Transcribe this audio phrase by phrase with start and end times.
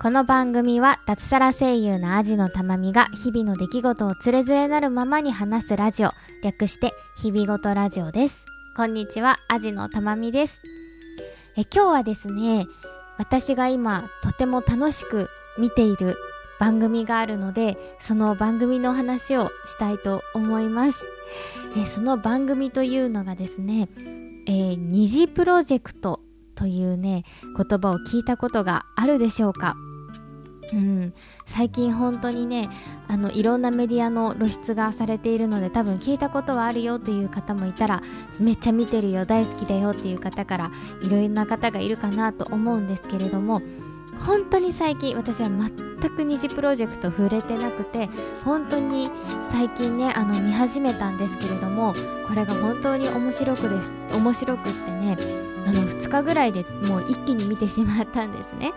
[0.00, 6.12] この番組は脱サラ声優のアジのたまみが日々の出来事をつれづれなるままに話すラジオ
[6.44, 8.46] 略して日々ごとラジオです。
[8.76, 10.60] こんにちはアジのたまみです。
[11.56, 12.68] え今日はですね
[13.18, 15.28] 私が今とても楽しく
[15.58, 16.16] 見ている
[16.60, 21.04] 番組があるのでその番組の話をしたいと思います。
[21.76, 23.88] えその番組というのがですね、
[24.48, 26.20] えー、二次プロジェクト
[26.54, 27.24] というね
[27.56, 29.76] 言葉を聞いたことがあるでしょうか？
[30.72, 31.14] うん、
[31.46, 32.68] 最近本当にね
[33.08, 38.02] あのいろんなメディアの露出がされているので多分聞いたことはあるよという方もいたら
[38.38, 40.70] めっちゃ見てるよ大好きだよっていう方から
[41.02, 43.62] いろんな方がいるかなと思うんですけれども
[44.20, 45.70] 本当に最近私は全
[46.10, 48.08] く二次プロジェクト触れてなくて
[48.44, 49.10] 本当に
[49.50, 51.94] 最近ねあの見始めたんですけれども
[52.26, 55.16] これが本当に面白くです面白くってね
[55.66, 58.72] あの2日ぐらいでもう一気に見てしまったんですね。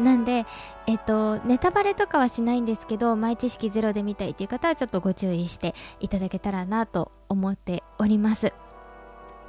[0.00, 0.46] なんで
[0.86, 8.52] えっとネタバレとかはしないんですけど前知識ゼロで見たいっていう方はちょっとご注意していただけたらなと思っております。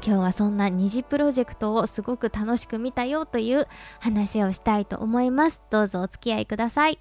[0.03, 3.67] 今日はそんな二次プロジェクトをすごく楽しく見たよという
[3.99, 6.99] 話をしたいと思いますどうぞお付き合いください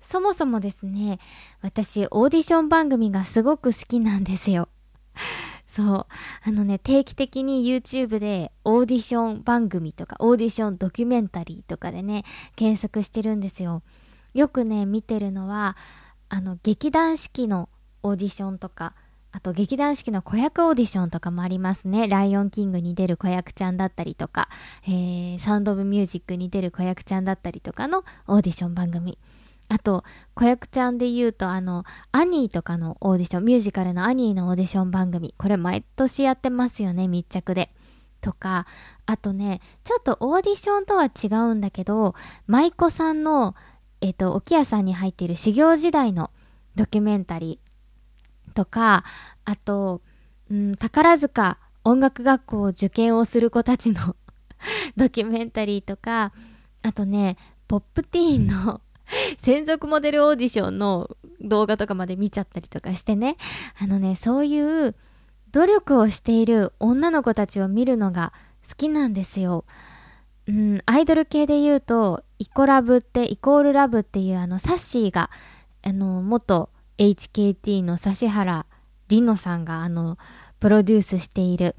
[0.00, 1.18] そもそもですね
[1.60, 4.68] 私オーディション番組がすごく好きなんですよ
[5.74, 6.06] そう。
[6.44, 12.22] あのね、定期的に YouTube でオーディション番組とか、オーディションドキュメンタリーとかでね、
[12.54, 13.82] 検索してるんですよ。
[14.34, 15.76] よくね、見てるのは、
[16.34, 17.68] あの、劇団四季の
[18.02, 18.96] オーディションとか、
[19.30, 22.08] あと劇団四季の子役オーディションとかもありますね。
[22.08, 24.48] ライオンキングに出る子役ちゃんだったりとか、
[24.84, 29.16] えー、サウンドオブミュージックに出る子役ちゃんだったりとかのオーディション番組。
[29.68, 30.02] あと、
[30.34, 35.36] 子役ちゃんで言うと、あの、アニーとかのオーディション、ミュージカルのアニーのオーディション番組。
[35.38, 37.70] これ毎年やってますよね、密着で。
[38.20, 38.66] とか、
[39.06, 42.16] あとね、ちょっとオーディションとは違うんだけど、
[42.48, 43.54] 舞妓さんの、
[44.04, 46.30] えっ、ー、と、沖屋さんに入っている修行時代の
[46.74, 49.02] ドキュメンタリーとか、
[49.46, 50.02] あと、
[50.50, 54.14] うん、宝塚音楽学校を受験をする子たちの
[54.98, 56.34] ドキュメンタリーとか、
[56.82, 58.82] あとね、ポップティーンの
[59.40, 63.38] 専属モデルオーディションの動画とかまで見ちゃったりとかしてね。
[63.80, 64.94] あのね、そういう
[65.50, 68.34] 努力をしている女の子たちを見るのが
[68.68, 69.64] 好きなんですよ。
[70.46, 75.30] うん、アイドル系で言うと、イコラブって、イコールラブっていうあの、サッシーが、
[75.82, 76.68] あの、元
[76.98, 78.66] HKT の指原
[79.08, 80.18] 里乃さんがあの、
[80.60, 81.74] プロデュースしている、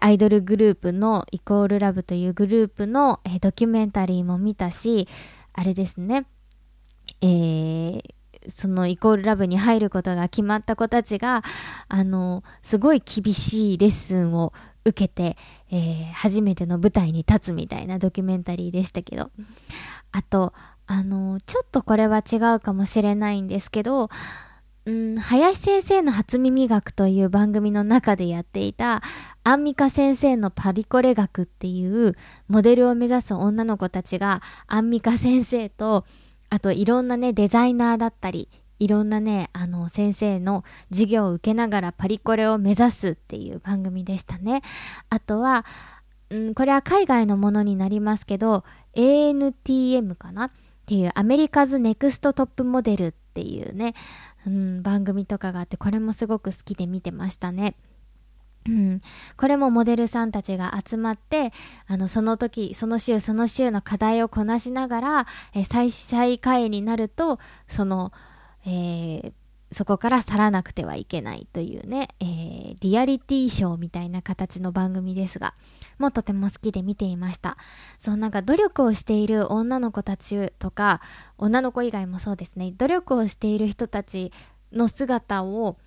[0.00, 5.06] アイドルグループのイコールラブというグループのドキュメンタリーも見たし、
[5.52, 6.26] あれですね、
[7.20, 8.02] えー、
[8.48, 11.44] そのイコールラブに入ることが決まった子たちが、
[11.86, 14.52] あの、すごい厳しいレッスンを
[14.84, 15.36] 受けて、
[15.72, 19.30] えー、初めての舞台に立つみたいなドキュメンタリーでしたけど、
[20.12, 20.52] あと、
[20.86, 24.10] あの、ちょっとこれは違うかもしれないんですけど、
[24.84, 29.00] うん、林先生の初耳学という番組の中でやっていた
[29.44, 32.16] アンミカ先生のパリコレ学っていう
[32.48, 36.04] モデルを目指す女の子たちがアンミカ先生と
[36.52, 44.62] あといろんなね、デザイナーだったり、いろんなね、あの、先生の授業を受けながらパリコレを目指すっていう番組でしたね。
[45.08, 45.64] あとは、
[46.30, 50.50] うん、これは海外のものになりますけど、ANTM かなっ
[50.86, 53.94] ていうアメリカズネクストトップモデルっていうね、
[54.46, 57.76] うん、番組とかがあって、これもすごく好きで見てましたね。
[58.68, 59.00] うん、
[59.36, 61.52] これもモデルさんたちが集まって、
[61.86, 68.12] あの、その時、その週その週の課題をこなしながら、え再再会になると、その、
[68.64, 69.32] えー、
[69.72, 75.54] そこから去らなくてはいけないというね、えー、リアリティショーみたいな形の番組ですが、
[75.98, 77.56] もうとても好きで見ていました。
[77.98, 81.00] そう、なんか努力をしている女の子たちとか、
[81.38, 84.32] 女の子以外もそうですね、努力をしている人たち
[84.72, 85.78] の姿を、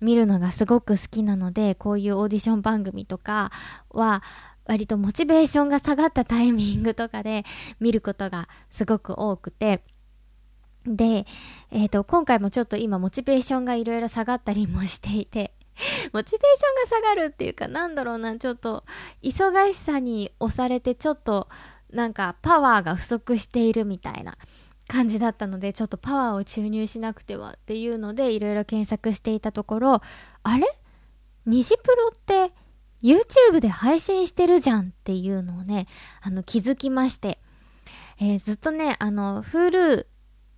[0.00, 3.50] 見るのがすごく好きなのでこういうオーディション番組とか
[3.90, 4.22] は
[4.66, 7.44] 割とモチベーションが下がったタイミングとかで
[7.80, 9.82] 見ることがすごく多くて
[10.86, 11.26] で、
[11.70, 15.52] えーと、今回もちょっと今モチベーションがいろいろ下がったりもしていて
[16.12, 18.84] モチベーションが下がるっていうかなんだろうなちょっと
[19.22, 21.48] 忙しさに押されてちょっと
[21.90, 24.38] なんかパワーが不足しているみたいな
[24.88, 30.02] 感じだったのでちょっとパワーを注入しなくてはっていうのでいろいろ検索していたところ
[30.42, 30.66] あれ？
[31.44, 32.10] 虹プロっ
[32.48, 32.52] て
[33.02, 35.86] YouTube で配信してるじゃんっていうのをね
[36.22, 37.38] あの気づきまして、
[38.20, 40.06] えー、ずっとねあの Hulu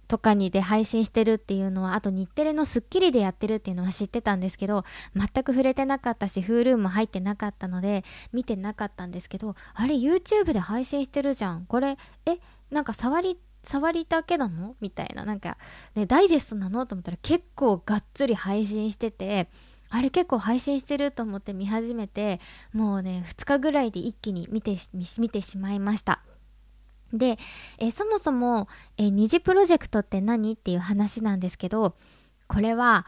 [0.08, 4.84] とかにで配信してるっていうのは、あと日テレのスッキリでやってるっていうのは知ってたんですけど、
[5.14, 11.66] 全く触れてなかったし、Hulu も入ってなかったので、見てなかったんですけど、あれ YouTube で配信してるじゃん。
[11.66, 12.38] これ、え、
[12.70, 14.76] なんか触り、触りだけなの？
[14.80, 15.24] みたいな。
[15.26, 15.58] なんか、
[15.94, 16.86] ね、ダイジェストなの？
[16.86, 19.48] と思ったら結構がっつり配信してて、
[19.90, 22.40] あれ結構配信してると思って見始めて、
[22.72, 24.76] もうね、2日ぐらいで一気に見て、
[25.18, 26.22] 見てしまいました。
[27.12, 27.38] で、
[27.78, 31.94] えそもそも、え二次プロジェクトって何っていう話なんですけど、
[32.46, 33.06] これは、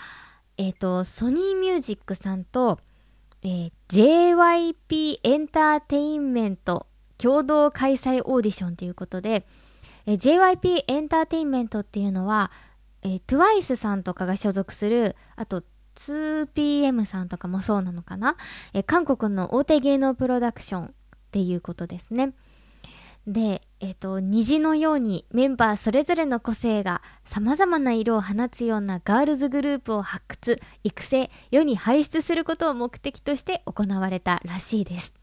[0.56, 2.78] えっ、ー、と、ソニーミュージックさんと、
[3.42, 6.86] えー、JYP エンターテインメント
[7.16, 9.46] 共同開催オーディションということで、
[10.06, 12.50] えー、JYP エンターテインメントっていうのは、
[13.02, 15.62] えー、TWICE さんとかが所属する、あと
[15.96, 18.36] 2PM さんとかもそうなのかな、
[18.74, 20.90] えー、韓国の大手芸能プロダクションっ
[21.30, 22.34] ていうことですね。
[23.26, 35.14] で、えっ、ー、と、虹のようにメンバーそれぞれの個性が様々な色を放つようなガールズグループを発掘、育成、世に輩出することを目的として行われたらしいです。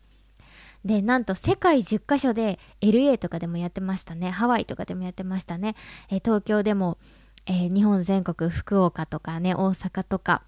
[0.85, 4.29] で、なんと世界10カ所で LA とかでもやってましたね。
[4.29, 5.75] ハワイとかでもやってましたね。
[6.09, 6.97] えー、東京でも、
[7.45, 10.43] えー、日本全国福岡とかね、大阪とか、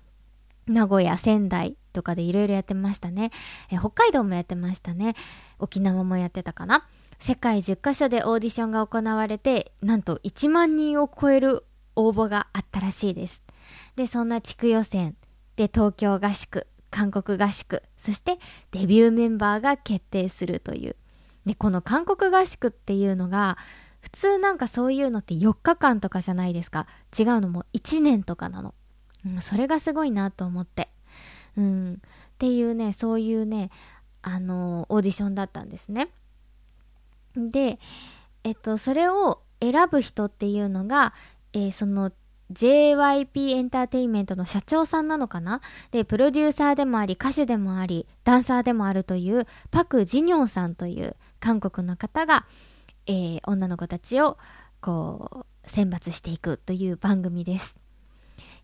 [0.67, 3.31] 名古屋、仙台とかでいろいろやってましたね、
[3.71, 5.15] え、北海道もやってましたね。
[5.57, 6.85] 沖縄もやってたかな。
[7.19, 13.43] 世界10カ所でオーディションが行われて、なんと1万人を超える応募があったらしいです。
[13.95, 15.15] で、そんな地区予選
[15.57, 18.37] で東京合宿、韓国合宿、そして
[18.71, 20.95] デビューメンバーが決定するという。
[21.45, 23.57] で、この韓国合宿っていうのが、
[24.01, 26.87] 普通なんかそういうのって4日間とかじゃないですか。
[27.17, 28.73] 違うのも1年とかなの。
[29.25, 30.89] うん、それがすごいなと思って。
[31.57, 31.93] うん。
[31.95, 31.97] っ
[32.37, 33.71] ていうね、そういうね、
[34.21, 36.09] あの、オーディションだったんですね。
[37.35, 37.79] で、
[38.43, 41.13] えっと、それを選ぶ人っていうのが、
[41.53, 42.11] えー、その
[42.51, 45.61] JYP エンターテインメントの社長さんなのかな？
[45.91, 52.45] で、プロデューサーでもあり、歌手でもあり、ダンサーでもあるという、パク・ジニョンさんという韓国の方が、
[53.05, 54.37] えー、女の子たちを、
[54.81, 57.78] こう、選抜していくという番組です。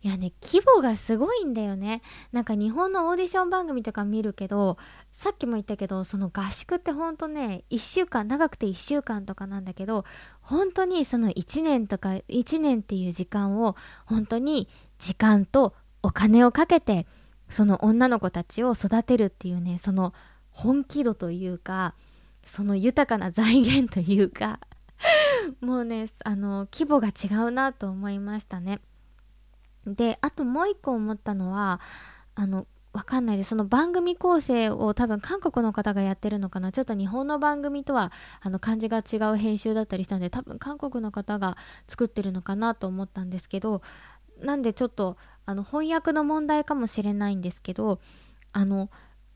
[0.06, 2.04] いやね、規模がすごいんだよね。
[2.32, 4.78] なんか日本のオーディション番組とか見るけど、
[5.12, 10.06] さっきも言ったけど、その合宿ってほんとね、1週間、長くて1週間とかなんだけど、
[10.42, 13.76] 本当にその1年とか、1年っていう時間を、
[14.06, 14.70] 本当に
[15.00, 15.74] 時間と
[16.04, 17.08] お金をかけて、
[17.50, 20.14] その女の子たちを育てるっていうね、その
[20.52, 21.96] 本気度というか、
[22.44, 24.60] その豊かな財源というか、
[25.62, 28.82] もうね、あの、規模が違うなと思いましたね。
[29.86, 31.80] で、あともう一個思ったのは、
[32.36, 33.50] あの、わかんないです。
[33.50, 36.72] その番組構成を多分韓国の方がやってるのかな。
[36.72, 41.58] ちょっと日本の番組とはあの感じが違う編集だったりしたんで、多分韓国の方が
[41.90, 43.82] 作ってるのかなと思ったんですけど、
[44.42, 48.00] なんでちょっとあの翻訳の問題かもしれないんですけど、
[48.54, 48.90] あの、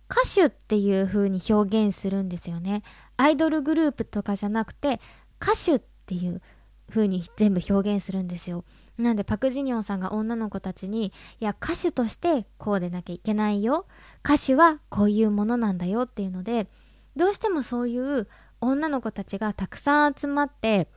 [0.09, 2.83] 歌手っていう風に表現するんですよね。
[3.17, 5.01] アイドルグループとかじゃなくて、
[5.41, 6.41] 歌手っていう
[6.89, 8.63] 風に全部表現するんですよ。
[8.99, 13.85] なんでパク・ジニョンさんが女の子たちに、いや、歌手としてこうでなきゃいけないよ。
[14.25, 16.67] 歌手はこういうものなんだよっていうので、
[17.15, 18.27] どうしてもそういう
[18.59, 20.89] 女の子たちがたくさん集まって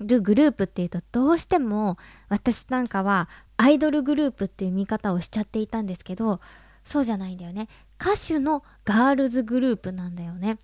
[0.00, 1.96] るグループっていうと、どうしても
[2.28, 6.40] 私なんかはアイドルグループっていう見方をしちゃっていたんですけど、
[6.84, 7.68] そうじゃないんだよね。
[7.98, 10.52] 歌手のガールズグループなんだよね。
[10.52, 10.56] っ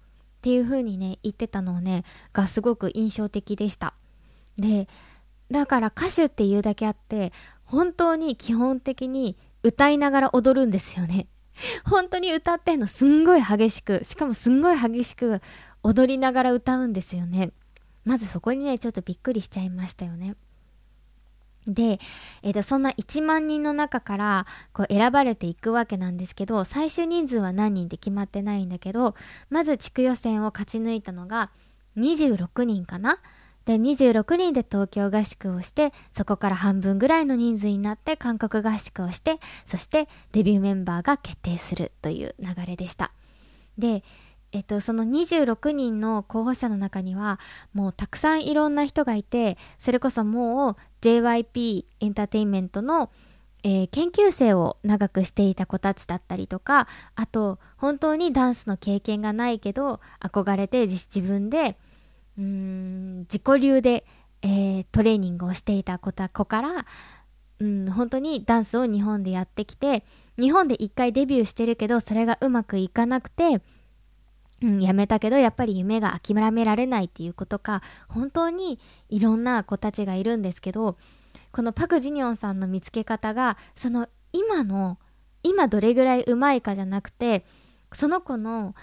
[0.42, 3.94] ていう風にね、言ってたのをね、がすごく印象的でした。
[4.58, 4.88] で、
[5.50, 7.32] だから歌手っていうだけあって、
[7.64, 11.26] 本当に基本的に歌いながら踊るんですよね。
[11.84, 15.40] 本当に歌ってんのすんごい激しく、しかもすんごい激しく
[15.82, 17.52] 踊りながら歌うんですよね。
[18.04, 20.36] まずそこにね、ちょっとびっくりしちゃいましたよね。
[21.66, 22.00] で、
[22.42, 29.14] え、ー、と、そんな1万人の中から、こう選ばれていくわけなんですけど、最終人数は何人って決まってないんだけど、
[29.50, 31.50] まず地区予選を勝ち抜いたのが
[31.96, 33.18] 26人かな
[33.64, 43.12] で、26人で東京合宿をして、そこから半分ぐらいの人数になって韓国合宿をして、そしてデビューメンバーが決定するという流れでした。
[43.78, 44.02] で、
[44.52, 47.38] えっと、その26人の候補者の中には、
[47.72, 53.10] もうたくさんいろんな人がいて、それこそもう JYP エンターテインメントの、
[53.62, 61.76] えー、研究生を長くしていた子たちだったりとか、あと、本当にダンスの経験がないけど、憧れて自分で、
[62.38, 64.04] うーん自己流で、
[64.42, 66.86] えー、トレーニングをしていた子から、
[67.58, 70.04] うん、本当にダンスを日本でやってきて
[70.38, 73.60] 日本で一回デビューしてるけどそれがうまくいかなくて
[74.62, 80.96] うん、辞めたけどやっぱり夢が諦められないっていうことか本当にいろんな子たちがいるんですけど
[81.52, 84.98] このパク・ジニョンさんの見つけ方がその今の
[85.42, 87.44] 今どれぐらいうまいかじゃなくて
[87.92, 88.74] その子の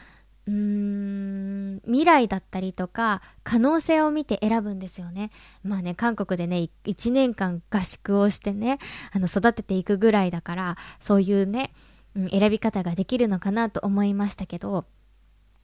[0.48, 5.32] うーん未来だったりとか可能性を見て選ぶんですよね。
[5.64, 8.80] まあね韓国でね1年間合宿をしてね
[9.12, 11.74] あの育てていくぐらいだからそういうね、
[12.16, 14.86] うん、選び方ができるのかなと思いましたけど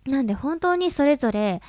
[0.06, 1.62] なんで本当にそれぞれ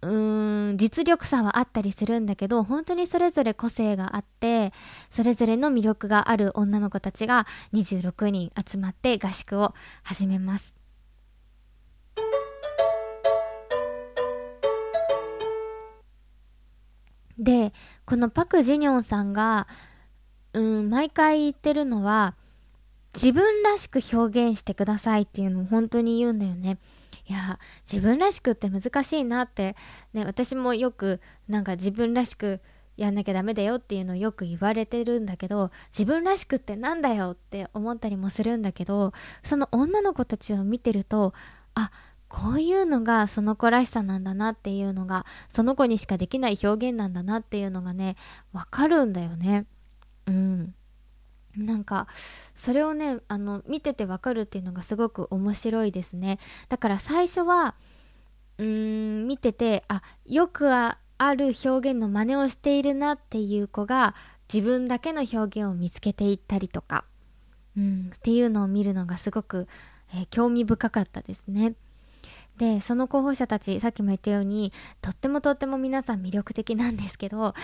[0.00, 4.72] うーん実力差はあったりするんだけど本当にそれぞれ個性があって
[5.10, 10.81] それぞれの魅力がある女の子たちが26人集まって合宿を始めます。
[17.42, 17.72] で
[18.04, 19.66] このパク・ジニョンさんが
[20.52, 22.34] うん毎回言ってるのは
[23.14, 26.78] 自分らしく表現してくださいっていうのを本当に言うんだよね。
[27.28, 27.58] いや
[27.90, 29.76] 自分らしくって難しいなって、
[30.12, 32.60] ね、私もよくなんか自分らしく
[32.96, 41.32] やんなきゃダメだよっていうのをよく言われてるんだけど自分らしくってなんだよって思ったりもするんだけどその女の子たちを見てると
[41.74, 41.90] あ
[42.32, 48.16] こういうのがその子らしさなんだなっていうのがその子にしかできない表現なんだなっていうのがね
[48.54, 49.66] わかるんだよね。
[50.26, 50.74] うん。
[51.54, 52.06] なんか
[52.54, 56.38] それをねあの見ててわかるっていうのがすごく面白いですね。
[56.70, 57.74] だから最初は
[58.56, 64.14] うーん見ててあよくある表現の真似をしているなっていう子が
[64.52, 67.04] 自分だけの表現を見つけていったりとか、
[67.76, 69.68] うん、っていうのを見るのがすごく、
[70.14, 71.74] えー、興味深かったですね。
[72.58, 77.54] でその候補者たちさっきも言ったようにとってもとっても皆さん魅力的なんですけど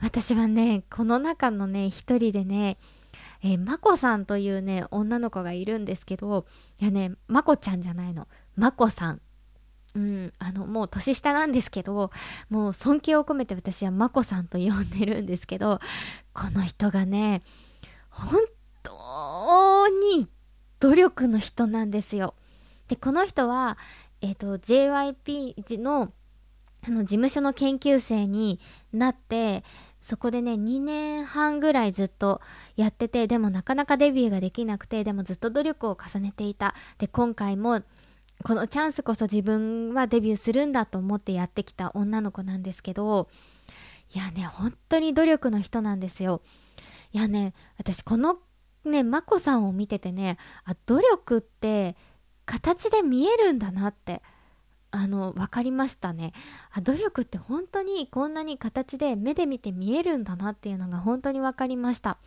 [0.00, 2.76] 私はねこの中のね一人でね
[3.42, 6.46] えー、まこさんというね女の子がいるんですけど
[6.80, 9.20] いやねまこちゃんじゃないのまこさん
[9.96, 12.10] うん、あのもう年下なんですけど
[12.50, 15.78] もう尊敬を込めて私はまこさんと呼んでるんですけど
[16.32, 17.42] この人がね
[18.10, 18.40] 本
[18.82, 19.86] 当
[20.16, 20.26] に
[20.80, 22.34] 努力の人なんですよ。
[22.88, 23.78] でこの人は、
[24.24, 26.10] えーと、JYP の
[26.86, 28.60] あの事務所の研究生に
[28.92, 29.64] なって
[30.02, 32.42] そこでね2年半ぐらいずっと
[32.76, 36.74] やっててでもなかなかデビューができなくてでもずっと努力を重ねていた。
[36.98, 37.82] で今回も
[38.42, 43.28] このチャンスこそ自分はデビューするんだと思ってやってきた女の子なんですけど
[44.14, 46.42] いやね本当に努力の人なんですよ。
[47.12, 48.38] いやね私この
[48.84, 51.96] ね眞子さんを見ててねあ努力って
[52.46, 54.22] 形で見えるんだなって
[54.90, 56.32] あの分かりましたね。
[56.70, 62.18] あ努力って本当にこんなに形で目で見て見えるんだなっていうのが本当に分かりました。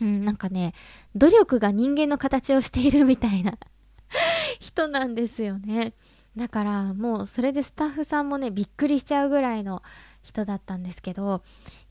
[0.00, 0.74] うんなんかね
[1.14, 3.56] 努力が人間の形をしているみたいな
[4.60, 5.94] 人なんですよね。
[6.36, 9.82] だからもうそれでスタッフさんもねびっくりしちゃうぐらいの
[10.24, 11.42] 人だったんですけど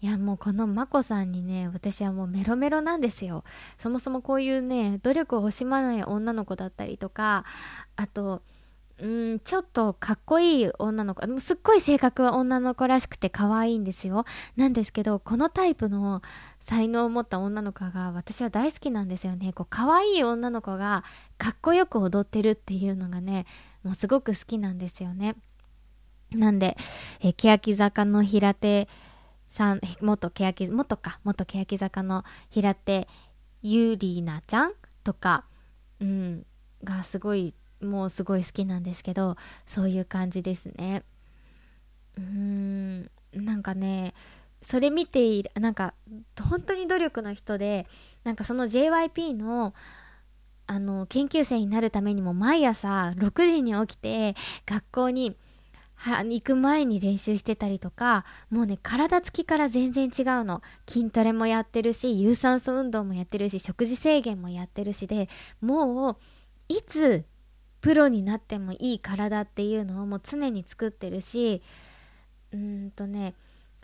[0.02, 3.44] いやもうこの眞子さんにね私はもうメロメロなんですよ。
[3.78, 7.46] そもそもこういうね努力を惜しまない女の子だったりとか
[7.96, 8.42] あと
[9.00, 14.26] うんちょっとかっこいい女の子すっごい性格は女の子らしくて可愛いんですよ。
[14.56, 16.22] なんですけどこのタイプの
[16.60, 19.52] 才能を持った女の子が私は大好きなんですよね。
[19.54, 21.04] こう可愛い女の子が
[21.38, 23.46] かっこよく踊ってるっていうのがね
[23.84, 25.36] もうすごく好きなんですよね。
[26.34, 26.78] なんで、
[27.22, 28.88] え欅坂の平手
[29.48, 33.08] さん元欅元か元欅坂の平手
[33.62, 34.74] ゆりなちゃん
[35.04, 35.46] とか、
[36.00, 36.46] うん、
[36.84, 41.04] がすごいもうすごい好きなんですけどそういう感じですね。
[42.18, 44.14] うーんなんかね
[44.62, 45.94] それ見ているなんか
[46.42, 47.88] 本当に努力の人で
[48.24, 49.74] なんかその JYP の
[50.66, 54.34] あの研究生になるためにも毎朝6時に起きて
[54.66, 55.36] 学校に
[56.04, 60.62] は行く前に練習してたりとかもうね体つきから全然違うの。
[60.88, 65.30] 筋トレもやってるし有酸素運動もやってるし食事制限もやってるしで
[65.62, 66.18] もう
[66.68, 67.24] いつ
[67.80, 71.62] プロになってもいい体っていうのをもう常に作ってるし
[72.52, 73.34] うんとね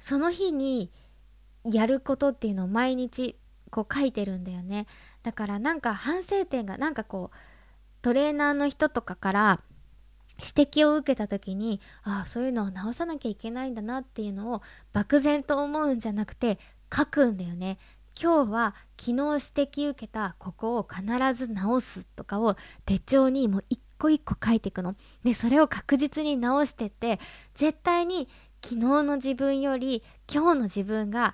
[0.01, 0.91] その日に
[1.63, 3.37] やることっていうのを毎日
[3.71, 4.87] こう書いてるんだよね。
[5.23, 7.37] だからなんか反省点がなんかこう
[8.01, 9.61] トレーナーの人とかから
[10.39, 14.61] 指摘を受けた時にああそういうのを直さなきゃいけないんだなっていうのを
[14.93, 16.59] 漠然と思うんじゃなくて
[16.95, 17.77] 書くんだよね
[18.21, 19.25] 今日は昨日指
[19.85, 21.03] 摘受けたここを必
[21.33, 22.55] ず直すとかを
[22.85, 24.95] 手帳にもう一個一個書いていくの。
[25.23, 27.19] で、それを確実に直してって、
[27.55, 28.27] 絶対に
[28.61, 31.33] 昨日の自分より今日の自分が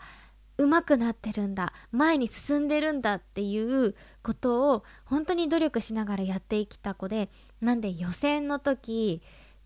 [0.57, 7.29] 上手くなってるんだ前に進んでるんだっていうことを本当に努力しながらやってきた子で
[7.61, 9.21] なんで予選の時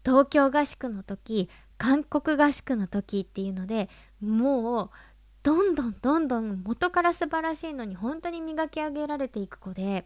[0.05, 3.89] 東京合宿の時韓国合宿の時っていうので
[4.21, 4.89] もう
[5.43, 10.05] どんどんどんどん元から素晴らしいのに本当に磨き上げられていく子で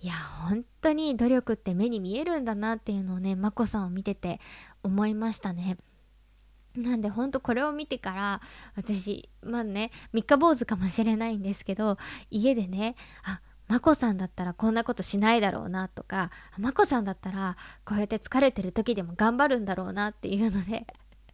[0.00, 0.14] いや
[0.48, 4.40] 本当に努力って目に見えるんだなっていうのをね眞子さんを見てて
[4.82, 5.76] 思いましたね。
[6.76, 8.40] なんでほんとこれを見てから
[8.76, 11.98] 私まあね三日坊主かもしれないんですけど
[12.30, 20.86] 家でねあ眞子さんだったらこんなことしないだろうなとか眞子さんだったらこうやって疲れてる時でも頑張るんだろうなっていうので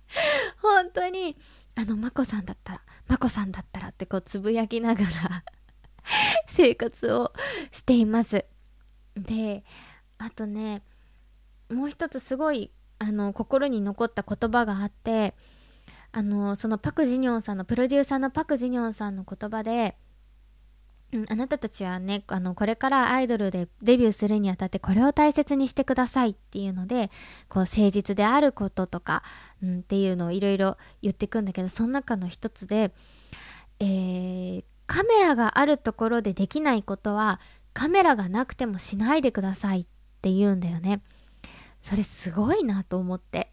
[0.60, 1.36] 本当に
[1.76, 5.44] あの眞子さんだったら眞子さんだったらってこうつぶやきながら
[6.46, 7.32] 生活を
[7.70, 8.44] しています。
[9.16, 9.64] で
[10.18, 10.82] あとね
[11.70, 15.34] もう一つすごいあの心に残った言葉があって
[16.12, 19.96] あのそのパク・ジニョンさんのプロデューサーのパク・ジニョンさんの言葉で
[21.14, 27.10] うん、あなたたちはねあのこれからアイドルでデビューするにあたってこれを大切にしてくださいっていうので
[27.48, 29.22] こう誠実であることとか、
[29.62, 32.92] うん、っていうのをいろいろ言ってくんだけどその中の一つで、
[33.78, 37.40] えー、カメラがあるところでできないことは
[37.72, 39.86] カメラがなくてもしないでくださいっ
[40.20, 41.00] て言うんだよね。
[41.80, 43.52] それすごいなと思って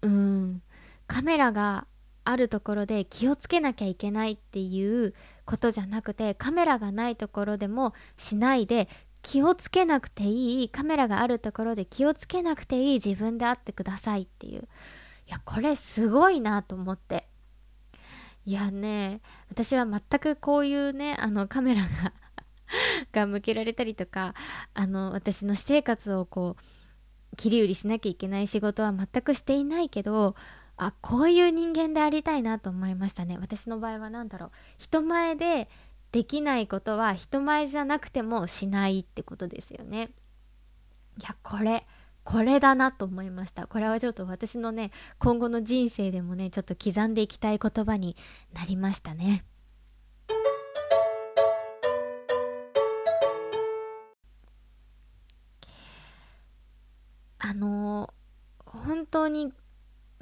[0.00, 0.62] うん
[1.06, 1.86] カメラが
[2.24, 8.88] あるところで気をつけなきゃいけないっていうことじゃなくてカメラがないところでもしないで
[9.22, 14.68] 気をつけなくていいカメラがあるところで気をつけなくていい自分であってくださいっていう。
[15.28, 17.28] いやこれすごいなと思って。
[18.44, 19.20] いやね
[19.50, 22.12] 私は全くこういうねあのカメラが
[23.12, 24.34] が向けられたりとか
[24.74, 26.56] あの私の私生活をこ
[27.32, 30.34] う切り売りしなきゃいけない仕事は全くしていないけど
[30.76, 33.38] あこういう人間でありたいなと思いましたね。
[33.40, 34.50] 私の場合は何だろう。
[34.78, 35.68] 人前で
[36.10, 40.10] できないことは人前じゃなくてもしないってことですよね。
[41.18, 41.86] いやこれ
[42.24, 43.66] これだなと思いました。
[43.66, 48.16] これはちょっと私のね今後の人生でもねちょっと刻んでいきたい言葉に
[48.52, 49.44] なりましたね。
[57.38, 58.14] あの
[58.64, 59.52] 本当に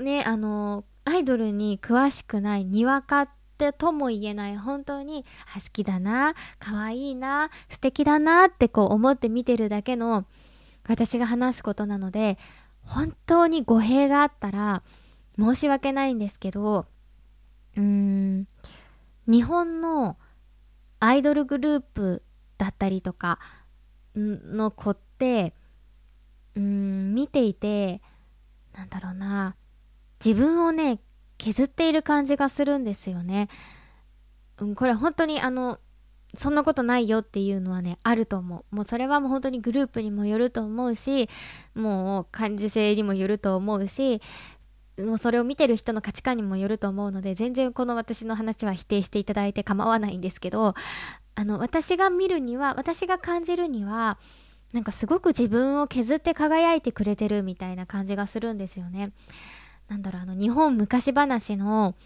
[0.01, 10.25] ねあのアイドルに詳しくないにわかってとも言えない本当にあ好きだな可愛いな素敵だなってこう思って見てるだけの
[10.89, 12.39] 私が話すことなので
[12.83, 14.83] 本当に語弊があったら
[15.39, 16.87] 申し訳ないんですけど
[17.77, 18.47] うーん
[19.27, 20.17] 日本の
[20.99, 22.23] アイドルグループ
[22.59, 23.39] だったりとか
[24.15, 25.55] の子って
[26.57, 28.03] うん見ていて
[28.75, 29.57] なんだろうな
[30.25, 31.01] 自分をね
[31.39, 33.49] 削っている感じがするんですよね。
[34.59, 35.79] うん、これ本当にあの
[36.35, 41.29] そんなことないよっていうのはねあると思うもうそれはもう本当にグループにもよると思うし
[41.75, 44.21] もう感受性にもよると思うし
[44.99, 50.75] もうそれを見てる人の価値観にもよると思うので全然この私の話は否定していただいて構わないんですけど
[51.35, 54.19] あの私が見るには私が感じるには
[54.73, 59.11] なんかすごく自分を削って輝いてくれてるみたいな感じがするんですよね。
[59.91, 61.97] なんだろうあの日本昔話の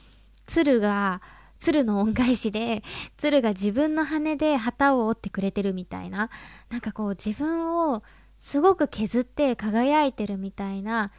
[0.47, 1.21] 鶴が
[1.59, 2.83] 鶴の恩返しで
[3.19, 6.31] 鶴が自分の羽で旗を折ってくれてるみたいな
[6.71, 8.03] なんかこう自分を
[8.41, 11.13] すごく削って輝いてるみたいな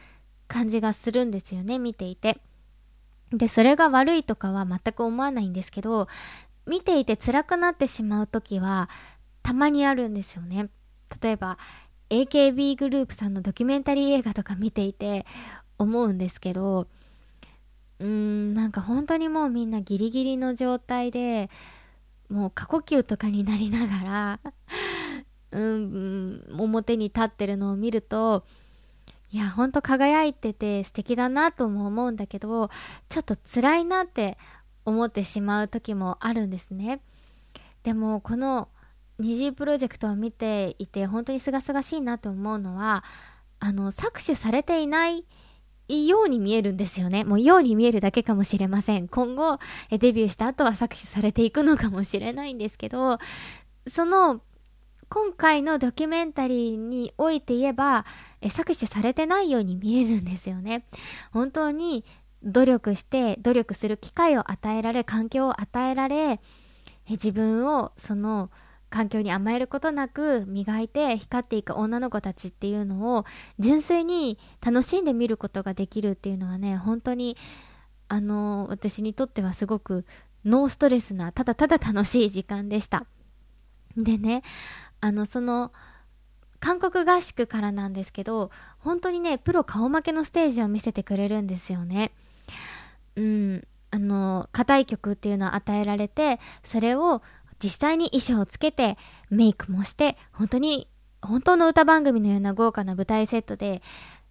[0.48, 2.38] 感じがするんですよね見ていて。
[3.32, 6.06] でそれが悪いとかは全く思わないんですけど
[6.64, 8.88] 見ていて辛くなってしまう時は
[9.42, 10.68] たまにあるんですよね。
[11.20, 11.58] 例えば
[12.10, 15.26] AKB グループさんのドキュメンタリー映画とか見ていて
[15.78, 16.86] 思うんですけど
[17.98, 21.50] うーんなんか本当にもうみんなギリギリの状態で
[22.28, 24.40] もう過呼吸とかになりながら
[25.52, 28.44] うん、表に立ってるのを見ると
[29.30, 32.70] いやほんと輝いてて素敵だなとも思うんだけど
[33.08, 34.38] ちょっと辛いなって
[34.84, 37.00] 思ってしまう時もあるんですね。
[37.82, 38.68] でもこの
[39.18, 43.02] 二次プロジェクトを見ていて本当にすがすがしいなと思うのは
[43.58, 45.24] あの搾取されていない
[45.88, 47.24] ように見えるんですよね。
[47.24, 49.08] もうように見えるだけかもしれません。
[49.08, 49.58] 今後
[49.90, 53.18] デビューした後は搾取されていくのかもしれないんですけど
[53.86, 54.40] その
[55.08, 58.04] 今回のドキュメンタリーにおいて言えば
[58.42, 60.86] 搾取されてないように見えるんですよね。
[61.32, 62.04] 本当に
[62.42, 66.40] 努力して努力する機会を与えられ環境を与えられ
[67.08, 68.50] 自分をその
[68.96, 73.24] 環境に甘えることなく磨いて光っていく女の子たちっていうのを
[73.58, 77.36] 純粋に楽しんで見ることができるっていうのはね本当に
[78.08, 80.04] あの私にとってはすごく
[80.46, 83.04] ノーストレスな、ただただ楽しい時間でした。
[83.96, 84.42] でね、
[85.00, 85.72] あの、その、
[86.60, 92.12] 韓国合宿からなんですけど、本当にね、プロ顔負けのステージを見せてくれるんですよね。
[93.16, 97.22] うん、あの、課題曲っていうのを与えられて、それを
[97.62, 98.96] 実際に衣装をつけて、
[99.30, 100.88] メイクもして、本当に、
[101.22, 103.82] 本当の歌番組のような豪華な舞台セットで、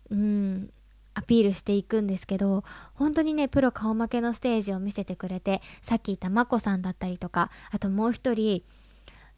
[0.09, 0.69] うん、
[1.15, 8.63] アピールしていくんですけど、本当にね、プロ顔負けのステージを見せてくれて、さっき言ったまこさんだったりとか、あともう一人、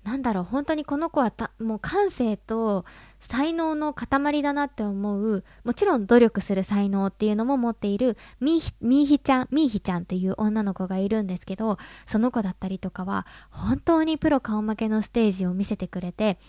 [0.07, 2.85] なんだろう、本当にこの子はた、もう感性と
[3.19, 16.39] 才能の塊だなって思う、もちろん努力する才能っていうのも持っている、みーみひちゃん、みーひちゃんっていう女の子がいるんですけど、その子だったりとかは、本当にプロ顔負けのステージを見せてくれて、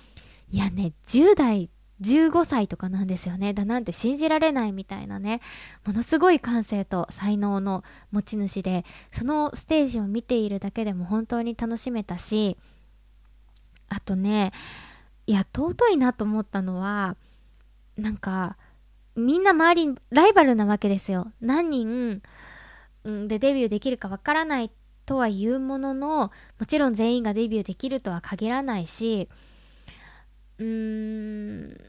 [0.52, 1.68] いやね、10代、
[2.00, 3.54] 15歳とかなんですよね。
[3.54, 5.40] だなんて信じられないみたいなね。
[5.84, 12.56] ものすごい感性と才能の持ち主で、そのステージを見ているだけでも本当に楽しめたし、
[13.88, 14.52] あとね、
[15.26, 17.16] いや、尊いなと思ったのは、
[17.96, 18.56] なんか、
[19.16, 21.32] みんな周り、ライバルなわけですよ。
[21.40, 22.22] 何人、
[23.04, 24.70] でデビューできるかわからない
[25.06, 29.28] とは言うものの、もちろん全員がデビューできるとは限らないし、
[30.58, 31.80] うーん、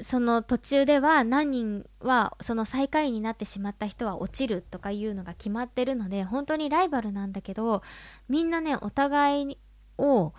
[0.00, 7.82] その途中では何人はその最下位になってしまった人は落ちるとかいうのが決まってるので本当にライバルなんだけど
[8.28, 9.58] みんなねお互い
[9.98, 10.32] を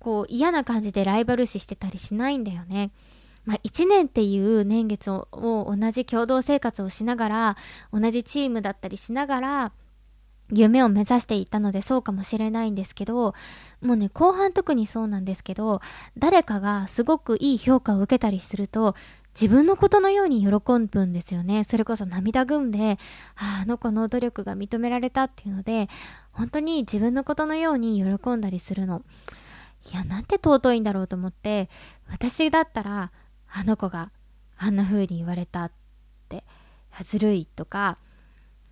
[0.00, 2.90] こう嫌な感じでライバル視してたりしないんだよね。
[3.44, 7.56] まあ、1年っていう年月を同じ共同生活をしながら
[7.92, 9.72] 同じチームだったりしながら
[10.52, 13.34] 夢を目指していたのでそうかもしれないんですけど
[13.80, 15.80] もうね後半特にそうなんですけど
[16.18, 18.94] 誰かがすごくいい評価を受けたりすると
[19.40, 22.98] 自分のことのように喜ぶんですよねそれこそ涙ぐんで
[23.36, 25.88] ああの子の努力が認められたっていうので
[26.32, 29.02] 本当に自分のことのように喜んだりするの
[29.88, 31.68] いや、なんて尊いんだろうと思って、
[32.08, 33.12] 私だったら、
[33.48, 34.12] あの子が
[34.56, 35.72] あんな風に言われたっ
[36.28, 36.44] て、
[37.02, 37.98] ずるいとか、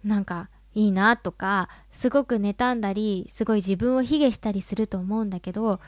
[0.05, 5.81] なんかいいなとか、すごく妬んだり、すごい自分を卑下したりすると思うんだけど、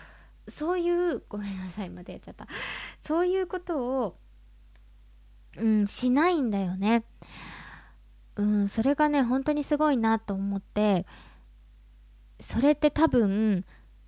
[0.49, 2.49] そういう、ごめんなさい、までやっちゃった。
[3.03, 4.17] そういうことを、
[5.57, 7.05] うん、しないんだよね。
[8.37, 11.07] うん、それがね、本当にすごいなと思って、
[12.41, 13.65] それって多分、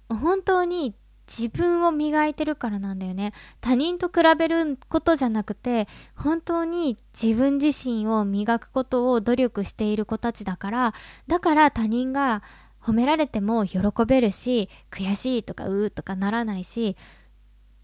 [0.08, 0.96] 本当に
[1.38, 3.32] 自分を磨いてるからなんだよね。
[3.60, 10.94] 他人と比べることじゃなくて、本当に自分自身を磨くことを努力している子たちだから、
[11.26, 12.42] だから他人が
[12.82, 16.96] 褒められても喜べるし、悔しいとかうーとかならないし、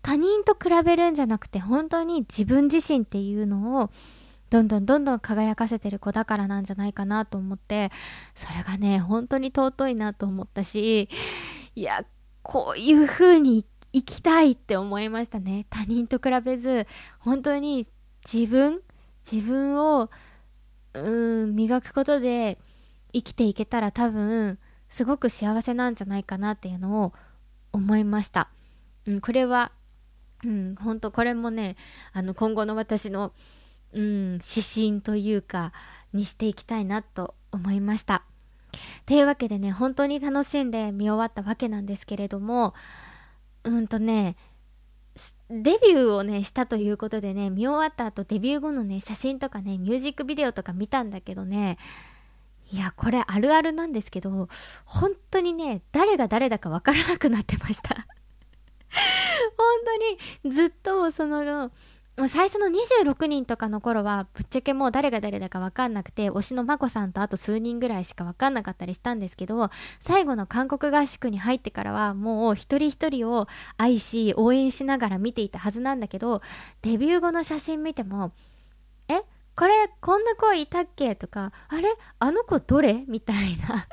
[0.02, 3.90] 他人と比べるんじゃなくて本当に自分自身っていうのを
[4.50, 7.90] どんどんどんどん輝かせてる子だからなんじゃないかなと思って
[8.34, 11.08] それがね本当に尊いなと思ったし
[11.74, 12.04] いや
[12.48, 15.66] こういう風に生きたいって思いましたね。
[15.68, 16.87] 他人と比べず、
[17.18, 17.87] 本当に
[18.24, 18.80] 自分、
[19.30, 20.08] 自分を、
[20.94, 22.58] うん、磨くことで
[23.12, 24.58] 生きていけたら多分、
[24.88, 27.12] すごく幸せなんじゃないかなっていうのを
[27.72, 28.48] 思いました。
[29.06, 29.70] うん、これは、
[30.42, 31.76] うん、本当これもね、
[32.14, 33.34] あの、今後の私の、
[33.92, 35.74] うん、指針というか、
[36.14, 38.24] にしていきたいなと思いました。
[39.07, 42.74] ていうわけでね、本当に楽しんで見終わったわけなんですけれども、
[43.64, 44.37] うんとね、
[45.50, 51.78] デビューをね、したということでね、見終わった後デビュー後のね、写真とかね、ミュージックビデオとか見たんだけどね、
[52.70, 54.48] いや、これあるあるなんですけど、
[54.85, 57.94] 本当にね、誰が誰だかわからなくなってました。
[59.57, 59.66] 本
[60.44, 61.72] 当にずっとその
[62.26, 76.42] 最初の26人とかの頃はぶっちゃけもう誰が誰だか分かんなくて推しの眞子さんとあと数人ぐらいしか分かんなかったりしたんですけど最後の韓国合宿に入ってからはもう一人一人を愛し応援しながら見ていたはずなんだけど
[76.83, 78.33] デビュー後の写真見ても
[79.09, 79.22] え？
[79.54, 81.14] これこんな子いたっけ？
[81.14, 81.88] とかあれ？
[82.18, 83.04] あの子どれ？
[83.07, 83.87] みたいな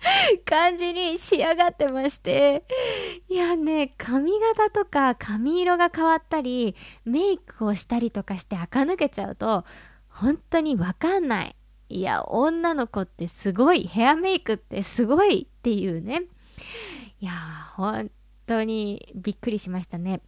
[0.44, 2.64] 感じに仕上がってまして。
[3.28, 9.64] いやね、髪型とか髪色が変わったり、メイクをしたりとかして垢抜けちゃうと、
[10.08, 11.56] 本当にわかんない。
[11.88, 16.22] いや、女の子ってすごい、ヘアメイクってすごいっていうね。
[17.20, 17.32] いや、
[17.76, 18.10] 本
[18.46, 20.20] 当にびっくりしましたね。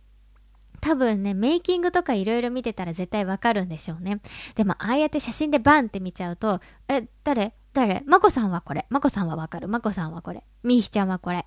[0.80, 4.20] 多分ね、メイキングとかいろいろ見てたら絶対わかるんでしょうね。
[4.54, 7.54] でも、ああやって写真でバンって見ちゃうと、え、誰？
[7.72, 8.02] 誰？
[8.06, 8.86] まこさんはこれ。
[8.90, 9.68] まこさんはわかる。
[9.68, 10.44] まこさんはこれ。
[10.62, 11.46] みーひちゃんはこれ。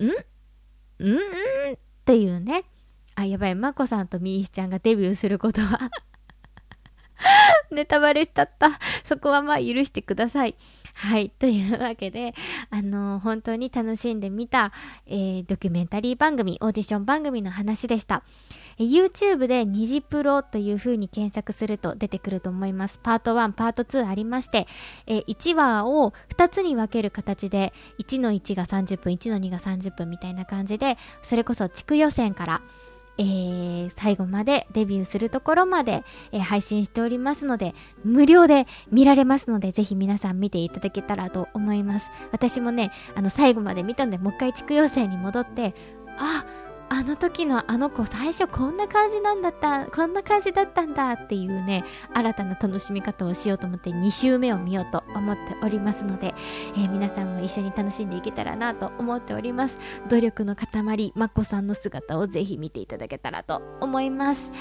[0.00, 0.06] ん？
[0.06, 1.18] んん？
[1.74, 2.64] っていうね。
[3.14, 3.54] あ、やばい。
[3.54, 5.90] まこさんとみーひちゃんがデビューすることは
[7.70, 8.70] ネタバレしちゃった。
[9.04, 10.56] そこはまあ許してください。
[10.94, 11.30] はい。
[11.30, 12.34] というわけで、
[12.70, 14.72] あのー、本当に楽しんでみた、
[15.06, 18.22] えー、ドキュメンタリー番組、オーディション番組の話でした。
[18.78, 22.98] YouTube で虹プロという風に検索すると出てくると思います。
[23.02, 24.66] パート1、パート2ありまして、
[25.06, 32.62] え1話を2つに分ける形で、1の1が30分、1の2が30分みたいな感じで、それこそ地区予選から、
[33.16, 42.10] えー、最後までデビューするところまで、えー、配信しておりますので、無料で見られますので、ぜひ皆さん見ていただけたらと思います。
[42.32, 45.74] 私もね、あの、最後まで見たんで、もう一回地区予選に戻って、
[46.18, 46.44] あ、
[46.94, 56.34] あの時のあの子最初こんな感じなんだったこんな感じだったんだっていうね新たな楽しみ方をしようと思って2週目を見ようと思っておりますので、
[56.76, 59.80] えー、皆さんも一緒に楽しんでいけたらなと思っております。
[60.08, 64.52] 努力の塊まこさんの姿をぜひ見ていただけたらと思います。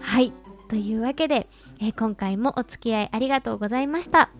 [0.00, 0.32] はい。
[0.68, 1.48] というわけで、
[1.80, 4.30] えー、今回もお付き合いありがとうございました。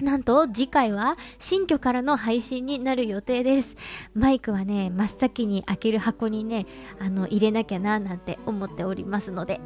[0.00, 3.76] なんと次回は新居からの配信になる予定です。
[4.14, 6.66] マイクはね、真っ先に開ける箱にね、
[6.98, 9.60] あの、入れなきゃななんて思っておりますので、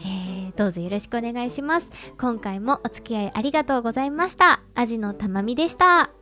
[0.00, 1.90] えー、どうぞよろしくお願いします。
[2.18, 4.60] 今回もお付き合いありがとうございました。
[4.74, 6.21] アジのたまみでした。